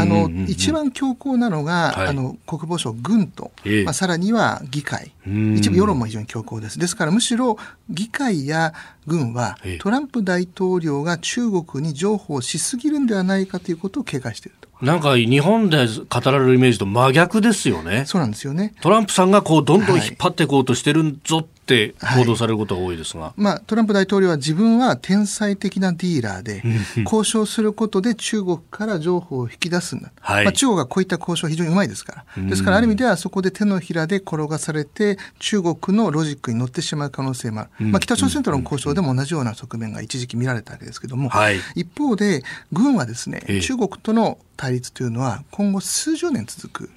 [0.04, 5.14] の一番強硬なのが、はい、あの国防省、軍と、えまあ、さらには議会、
[5.56, 6.80] 一部世論も非常に強硬です。
[6.80, 7.58] ですからむしろ
[7.92, 8.74] 議会や
[9.06, 14.67] 軍は、トランプ大統領が中国に譲歩しすぎるんではないかということを警戒していると。
[14.82, 18.06] なんか日本で語られるイメージと真逆ですよね。
[18.06, 18.74] そうなんですよね。
[18.82, 26.64] トランプさんがこうどんどん引っ張っていこうとしてるぞって報道されることが多いですが、はい、まあ、トランプ大統領は自分は天才的なディーラーで
[27.04, 32.44] 交渉することで中国から情報を引き出すんだ、はい、まあ、中国がこういった交渉非常にうまいですから。
[32.44, 46.90] ですからある意味ではそこで手のひらで転がされて中国のロジックに乗ってしまう可能性もある、まあ、北朝鮮との交渉でも同じような側面が一時期見られたわけですけども、はい、一方で軍はですね中国との対立というのは今後数十年続く。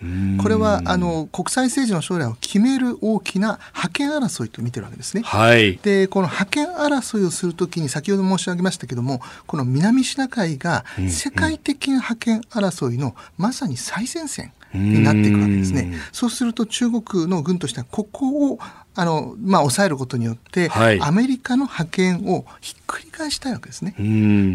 [0.43, 5.23] これはあの国際政治の将来を決める大きな覇権争いと見てるわけですね。
[5.23, 15.95] はい、でこの覇権争いをするときに先ほど申し上げましたけどもこの南シナ海が世界的な覇権争いのまさに最前線になっていくわけですね。
[16.13, 18.59] そうすると中国の軍としてはここを
[18.95, 23.95] あの、まあ、抑えることによって、はい、アメリカの覇権をひっくり返したいわけですね。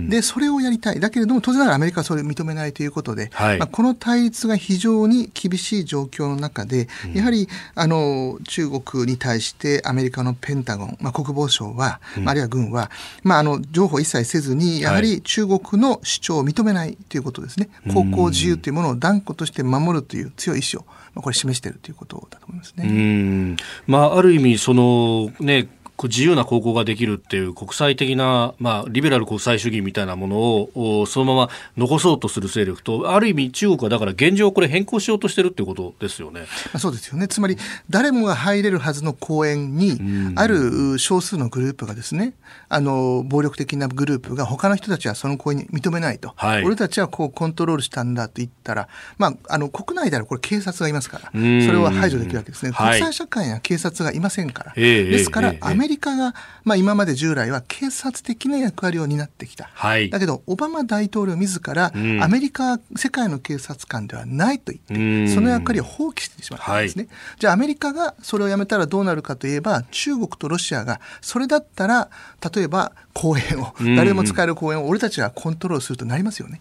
[0.10, 1.00] で、それをやりたい。
[1.00, 12.92] だけれども、当然ながらアメリカはそれを認めないということで、はい、まあ、この対立が非常に厳しい状況の中で、やはり、あの、中国に対してアメリカのペンタゴン、まあ、国防省は、うん、あるいは軍は、
[13.24, 17.70] まあ、あの、情報一切せずに、やはり中国の主張を認めないということですね。
[17.94, 22.86] 航行自由というものを断固として守るという強い意志をまあ、これ示しているということだと思いますね。
[22.88, 25.68] うんまあ、ある意味その、ね、
[26.04, 36.46] 自由な航行ができるっていう国際的な、まあ、リベラル国際主義みたいなものをそのまま残そうとする勢力とある意味中国はだから現状これ変更しようとしてるっていうことですよね。
[36.78, 37.28] そうですよね。
[37.28, 37.58] つまり
[37.90, 40.00] 誰もが入れるはずの公園に
[40.36, 42.34] ある少数のグループがですね
[42.70, 52.72] あの暴力的なグループが他の人たちはその公園に認めないと、はい、俺たちはこうコントロールしたんだと言ったら、まあ、あの国内であるこれ警察がいますからそれは排除できるわけですね。
[52.72, 56.34] 国際社会には警察がいませんから、ですから、アメリカが、
[56.64, 72.10] まあ、今まで従来は警察的な役割を担ってきた、はい、だけどオバマ大統領自ら、うん、アメリカ世界の警察官ではないと言って、その役割を放棄してしまったんですね、はい、じゃあアメリカがそれをやめたらどうなるかといえば中国とロシアがそれだったら
[72.56, 76.60] 例えば公園を誰でも使える公園を俺たちがコントロールするとなりますよね、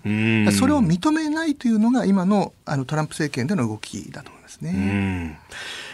[0.53, 5.39] それを認めないというのが今のあのトランプ政権での動きだと思いますね。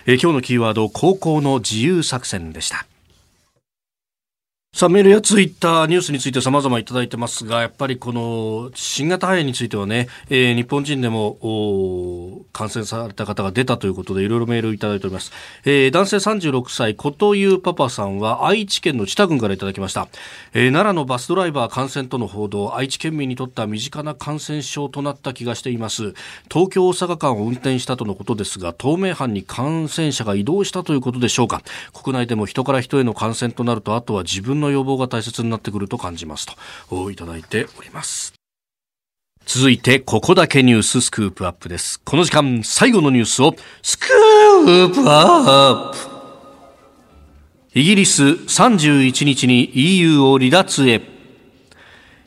[0.06, 2.86] え今日のキーワード高校の自由作戦でした
[4.72, 15.32] さあメールやツイッターニュースについて様々いただいてますが、やっぱりこの新型肺炎についてはね、えー、日本人でも感染された方が出たということでいろいろメールいただいております。
[15.64, 20.06] えー、男性36歳、ことゆうパパさんは愛知県の知多郡からいただきました。
[20.54, 26.14] えー、奈良のバスドライバー感染との報道、愛知県民にとっては身近な感染症となった気がしています。
[26.48, 31.62] 東京大阪間を運転したとのことですが、東名阪に感染者が移動したということでしょうか。
[31.92, 36.46] 国内でも人から人への感染となると、あとは自分の予防が大切になってくると感じます
[36.88, 38.34] といただいております
[39.46, 46.20] 続いてここだけニューススクープアップですこの時間最後のニュースをスクープアップ
[47.74, 51.00] イギリス31日に EU を離脱へ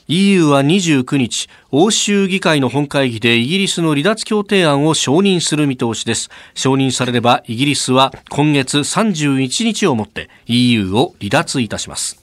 [0.07, 6.29] EU は29日、欧州議会の本会議でイギリスの離脱協定案を承認する見通しです。
[6.53, 12.22] 承認されればイギリスは今月31日をもって EU を離脱いたします。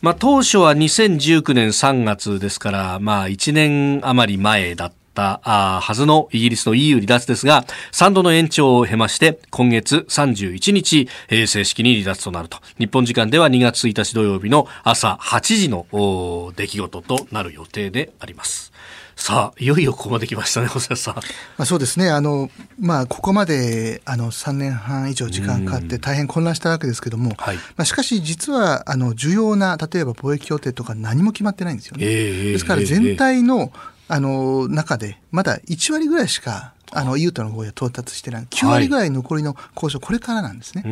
[0.00, 12.58] まあ、当初は2019年3月ですから、まあ、1年余り前だったはずのイギリスの EU 離脱ですが、3度の延長を経まして、今月31日、えー、正式に離脱となると。
[12.78, 15.84] 日本時間では2月1日土曜日の朝8時の
[16.54, 18.72] 出来事となる予定であります。
[19.18, 21.14] さあ、いよいよここまで来ましたね、細谷さん。
[21.16, 21.22] ま
[21.58, 22.08] あ、そうですね。
[22.08, 32.06] あの、まあ、ここまで、あの、3年半以上時間かかって大変混乱したわけですけども、はい、まあ、しかし実は、あの、重要な、例えば貿易協定とか何も決まってないんですよね。
[32.06, 33.72] えー、ですから全体の、
[34.06, 38.46] あの、中で、まだ1割ぐらいしかあの、ユートの合意は到達してない。
[38.48, 40.82] 9割ぐらい残りの交渉、これからなんですね。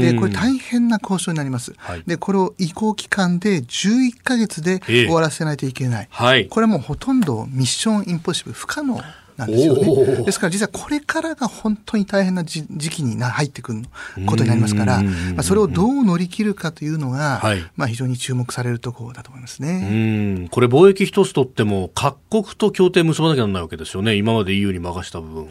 [0.00, 1.74] で、これ大変な交渉になります。
[1.76, 6.08] はい、で、これを移行期間で11か月で終わらせないといけない。
[6.10, 9.00] えーはい、これもほとんどミッションインポッシブル、不可能
[9.36, 10.24] なんですよね。
[10.24, 13.82] ですから実はこれからが本当に大変な時期にな入ってくる
[14.26, 20.48] ことになりますから、まあ、それをどう乗り切るかというのが、はい、まあ非常に注目されるところだと思いますね。
[20.50, 24.14] これ貿易一つとっても各国と協定結ばなきゃならないわけですよね。
[24.14, 25.48] 今まで EU に任した部分を。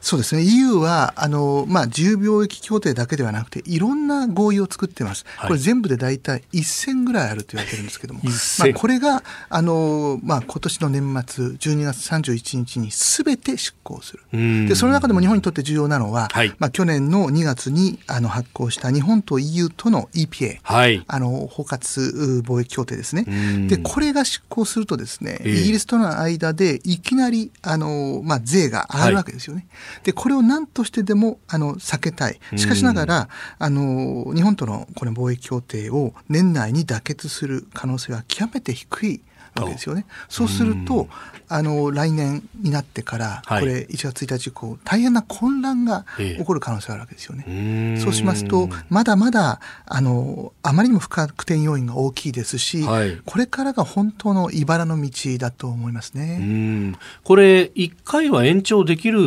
[0.00, 0.42] そうですね。
[0.42, 5.24] EU は、あの、まあ、自由貿易協定だけではなくて、いろんな合意を作ってます。
[5.46, 8.30] これ全部で大体1000ぐらいあると言われてるんですけども、ま
[8.66, 14.68] あ、これが、あの、まあ、今年の年末、12月31日に全て執行する。
[14.68, 23.24] で、その中でも日本にとって重要なのは、はい、まあ、去年の2月にあの発行した日本と EU との EPA、はい、あの、包括貿易協定ですね。
[23.68, 29.66] で、これが執行するとですね、イギリスとの間でいきなり、あの、まあ、税が上がるわけですよね。
[29.68, 32.38] はいでこれを何としてでもあの避けたい。
[32.56, 33.28] しかしながら、
[33.58, 39.20] あの日本とのこの貿易協定を年内に妥結する可能性は極めて低い
[39.60, 40.06] わけですよね。
[40.28, 41.08] そうすると、
[41.48, 47.98] あの来年になってから、これ1月1日以降大変な混乱が起こる可能性があるわけですよね。
[48.02, 56.94] そうしますとまだまだあのあまりにも不確定要因が大きいですし、はい、これからが本当の茨の道だと思いますね。
[57.22, 59.20] これ1回は延長できる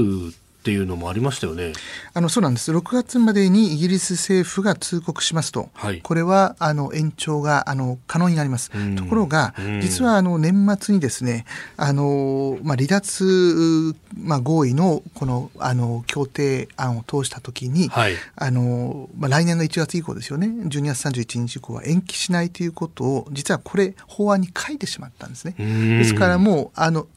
[0.60, 1.72] っていうのもありましたよね。
[2.14, 2.74] あのそうなんです。
[2.74, 8.70] 6月までにイギリス政府が通告しますと、はい、これはあの延長があの可能になります。
[8.98, 11.46] ところが、実はあの年末にですね、
[11.78, 25.56] あのまあ離脱まあ合意のこのあの協定案を通したときに、はい、あのまあ来年の1月以降ですよね、12月31日以降は延期しないということを実はこれ法案に書いてしまったんですね。
[25.58, 27.08] ですからもうあの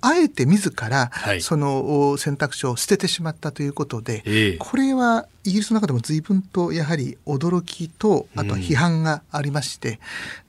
[0.00, 1.10] あえて自ら
[1.40, 9.98] その選択肢を捨ててしまったということで、はい、これはイギリスの中でも随分とやはり驚きとあとは批判がありまして、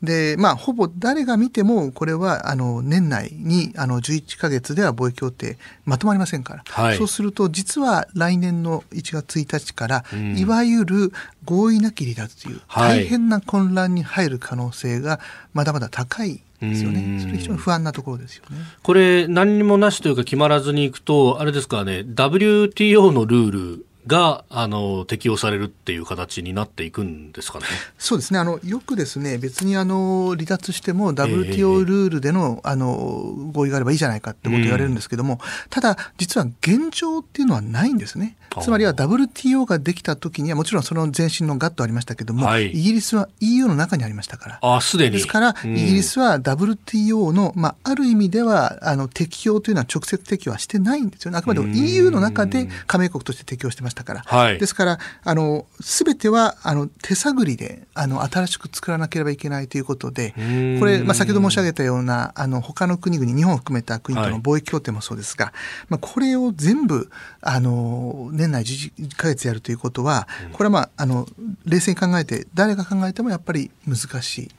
[0.01, 11.11] うん、でまあほぼ誰が見てもこれはあの年内にあの11か月では貿易協定まとまりませんから、はい、そうすると実は来年の1月1日から、うん、いわゆる
[11.45, 15.19] 合意なき離脱という大変な混乱に入る可能性が
[15.53, 17.19] まだまだ高いですよね。
[17.19, 18.57] それ非常に不安なところですよね。
[18.81, 27.65] これ何にもなしというか決まらずにいくと、あれですかね、WTO のルールがあの適用されるっていう形になっていくんですかね。
[27.97, 28.39] そうですね。
[28.39, 35.39] あのよくですね、別にあの離脱しても WTO ルールでの、えー、あの合意があればいいじゃないかってことを言われるんですけども、うん、
[35.69, 38.37] ただ実は現状っていうのはないんですね。
[38.61, 44.59] つまりは WTO ができた時にはもちろんその前身のガットありましたけども、はい、イギリスは EU の中にありましたから。
[44.61, 45.11] あ、すでに。
[45.11, 51.37] ですから、うん、イギリスは WTO のまあある意味ではあの適用というのは直接適用はしてないんですよね。
[51.37, 54.23] あくまでも EU の中で加盟国として適用してましたから。
[54.25, 60.33] はい、ですから、あの、すべては、あの、手探りで、あの、新しく作らなければいけないということで、
[60.79, 65.53] これ、まあ、先ほど申し上げたような、あの、他の国々、日本を含めた国との貿易協定もそうですが、はい、
[65.89, 67.09] まあ、これを全部、
[67.41, 71.27] あの、年内11ヶ月やるということは、これはまあ、あの、
[71.65, 74.49] 冷静に考えて、誰が考えてもやっぱり難しい。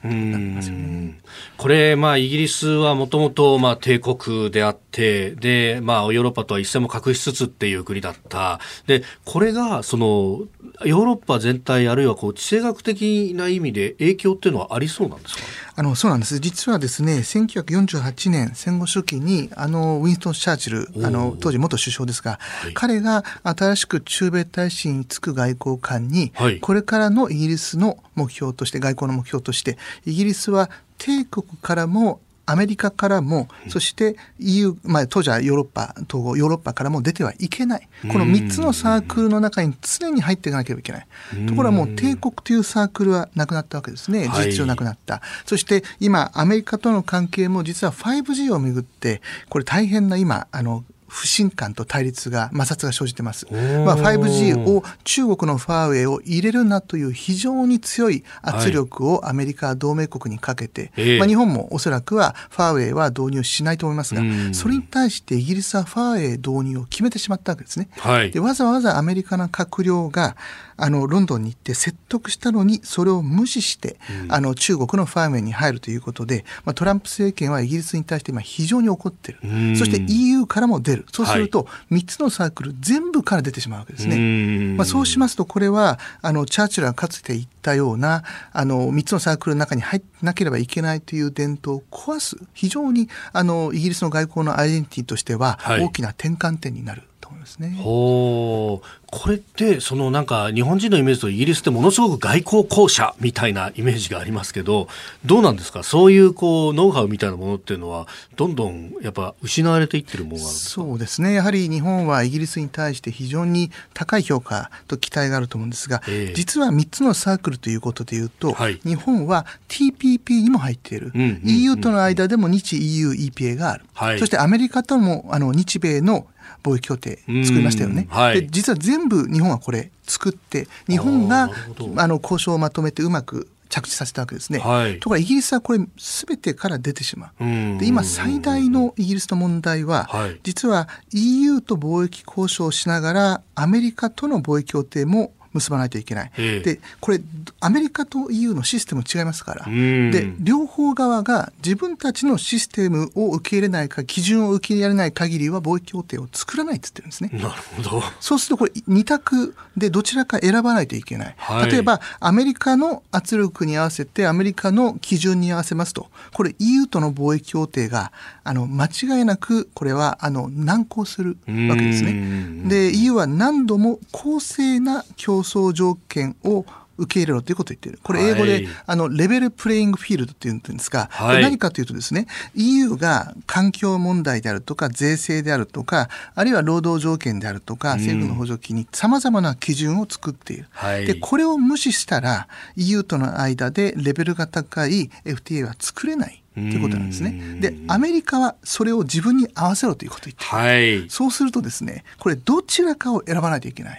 [1.57, 8.59] これ、まあ、イギリスはもともと、まあ、帝国であって、で、まあ、ヨーロッパとは一線も画しつつっていう国だった。
[8.87, 10.43] で、これががその
[10.83, 15.41] ヨーロッパ全体あるいはこう地政学的な意味で影響っていうのはありそうなんですか？
[15.77, 16.39] あのそうなんです。
[16.39, 20.57] 実はですね1948年戦後初期にあのウィンストン・チャー。
[20.57, 37.87] チルあの当時元首相ですが、はい、彼が新しく駐米大使に就く外交官に、はい、これからのイギリスの目標として外交の目標としてイギリスは帝国からもアメリカからも、そして EU、まあ、当時はヨーロッパ、統合、ヨーロッパからも出てはいけない。
[38.11, 41.07] この3つのサークルの中に常に入っていかなければいけない。
[41.47, 44.27] ところがもう帝国というサークルはなくなったわけですね。
[44.27, 45.15] 事実上なくなった。
[45.15, 50.83] はい、そして今、アメリカとの関係も実は 5G をめぐって、これ大変な今、あの、
[51.15, 53.47] 不信感と対立が、摩擦が生じてます。
[53.85, 67.87] まあ、5G を中国のファーウェイを入れるなという非常に強い圧力をアメリカ同盟国にかけて、はい、まあ、日本もおそらくはファーウェイは導入しないと思いますが、それに対してイギリスはファーウェイ導入を決めてしまったわけですね。
[67.97, 70.35] はい、でわざわざアメリカの閣僚が
[70.77, 79.39] あのロンドンに行って説得したのにそれを無視して、うん、あの中国のファーウェイに入るということで、まあ、トランプ政権はイギリスに対して今非常に怒ってる、
[79.77, 81.05] そして EU からも出る。
[81.11, 84.75] そうすると3つのサークル全部から出てしまうわけですね。
[84.75, 97.01] まあ、そうしますとこれはあのチャーチルがかつて言ったようなあの3つのサークルの中に入なければいけないという伝統を壊す非常にあのイギリスの外交のアイデンティティとしては大きな転換点になる。
[97.01, 97.75] はいと思いますね。
[97.81, 104.87] ほこれってそのなんか日本人のイメージとイギリスってものすごく外交公社みたいなイメージがありますけど
[105.25, 105.83] どうなんですか？
[105.83, 111.33] そういうこうノウハウみたいなものっていうのはどんどんやっぱ失われていってるものそうですね。
[111.33, 126.27] やはり日本はイギリスに対して非常に高い評価と期待があると思うんですが、えー、実は3つのサークルということでいうと、はい、日本は TPP にも入っている、うんうんうん、EU との間でも日 EU EPA がある、はい、そしてアメリカともあの日米の
[126.65, 131.49] 貿易協定作りましたよね、はい、で実は全部日本はこれ作って日本が
[131.97, 134.59] あの交渉をまとめてうまく着地させたわけですね。
[134.59, 137.79] はい、ところがイギリスはこれ全てから出てしまう。
[137.79, 146.31] で今最大のイギリスの問題は、はい、実は EU と貿易交渉をしながらアメリカとの貿易協定も結ばないといけない。
[146.35, 147.21] で、これ、
[147.59, 149.65] アメリカと EU のシステム違いますから。
[149.65, 157.29] で、両方側が自分たちのシステムを受け入れないか、基準を受け入れられない限りは貿易協定を作らないって言ってるんですね。
[157.33, 158.03] なるほど。
[158.19, 161.35] そうするとこれ、二択でどちらか選ばないといけない。
[161.37, 168.11] はい、例えば、アメリカの圧力に合わせて、アメリカの基準に合わせますと、これ EU との貿易協定が、
[168.43, 172.67] あの、間違いなく、これは、あの、難航するわけですね。
[172.67, 176.65] で、EU は何度も公正な競争条件を
[176.97, 177.99] 受け入れろということを言っている。
[178.01, 190.67] これ英語で、はい、あの、レベルプレイングフィールドっていうんですが、はい、何かというとですね、EU が環境問題であるとか、税制であるとか、あるいは労働条件であるとか、政府の補助金に様々な基準を作っている。
[190.71, 196.44] はい、で、これを無視したら、EU との間でレベルが高い FTA は作れない。
[196.55, 197.57] ということなんですね。
[197.59, 203.93] で、アメリカはそれを自分に合わせろということを言ってはい、そうするとですね、これどちらかを選ばないといけない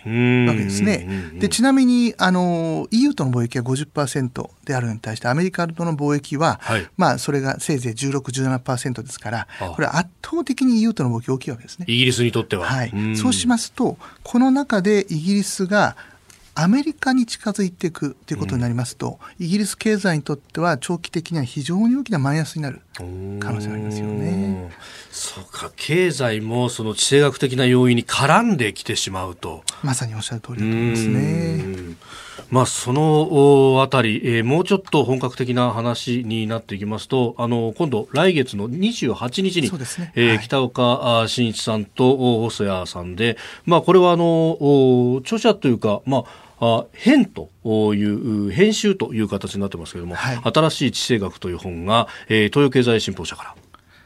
[0.47, 1.07] わけですね。
[1.39, 11.85] で、ちなみに、あの、EU との貿易は50%であるのに対して、アメリカとの貿易は、はい、まあ、それがせいぜい16、17%ですから、これ圧倒的に EU との貿易大きいわけですね。
[11.89, 12.67] イギリスにとっては。
[12.67, 12.93] はい。
[13.17, 15.97] そうしますと、この中でイギリスが
[16.59, 24.73] アメリカに近づいていくということになりますと、うん、イギリス経済にとっては長期的には非常に大きなマイナスになる可能性がありますよね。
[25.11, 29.65] そうか、経済もその地政学的な要因に絡んできてしまうと。
[29.83, 31.97] まさにおっしゃる通りだと思いますね。
[32.51, 47.51] まあ、そのあたり、えー、もうちょっと本格的な話になっていきますと、あの今度、来月の28日に、ねえーはい、北岡真一さんと細谷さんで、まあ、これはあの著者というか、まあ、あ編と
[47.95, 53.55] いう編集という形になってますけれども、はい、新しい地政学という本が、えー、東洋経済新報社から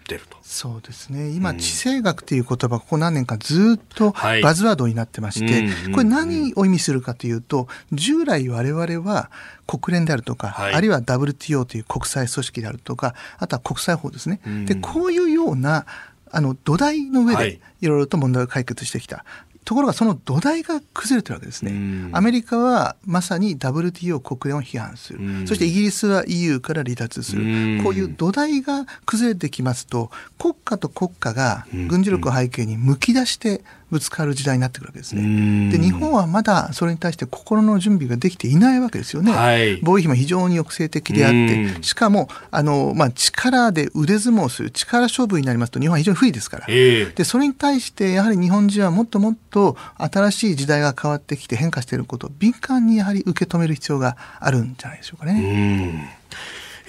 [0.09, 0.36] 出ると。
[0.42, 1.30] そうですね。
[1.30, 9.30] 今、地政学という言葉ここ何年かずっとバズワードになってまして、はい、これ何を意味するかというと従来我々は
[9.68, 14.40] 国連であるとか、はい、あるいは WTO という国際組織であるとかあとは国際法ですね。
[14.66, 15.86] でこういうような
[16.32, 19.24] あの土台の上でいろいろと問題を解決してきた。
[19.64, 22.11] ところがその土台が崩れてるわけですね。
[22.12, 25.46] アメリカはまさに WTO 国連を批判する。
[25.46, 27.82] そしてイギリスは EU から離脱する。
[27.82, 35.70] こういう土台が崩れてきますと、国家と国家が軍事力を背景にむき出してぶつかる時代になってくるわけですね。
[35.70, 39.32] で日本はまだそれに対して心の準備ができていないわけですよね。
[39.32, 56.20] はい、防衛費も非常に抑制的であってしかもあの、まあ、力で腕相撲する力勝負になりますと日本は非常に不利ですから、えー、でそれに対してやはり日本人はもっともっと新しい時代が変わってきて変化していることを敏感にやはり受け止める必要があるんじゃないでしょうかね。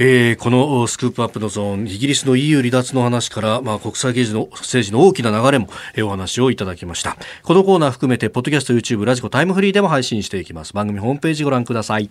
[0.04, 7.18] えー、このスクープアップのゾーン、イギリスの EU 離脱の話から、まあ、国際政治の政治の大きな流れも、え、お話をいただきました。
[7.44, 10.74] このコーナー含めて、ポッドキャスト、YouTube、ラジコ、タイムフリーでも配信していきます。
[10.74, 12.10] 番組ホームページご覧ください。